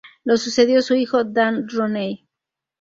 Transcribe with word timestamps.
Lo 0.23 0.35
sucedió 0.35 0.81
su 0.81 0.95
hijo 0.95 1.23
Dan 1.23 1.67
Rooney. 1.69 2.27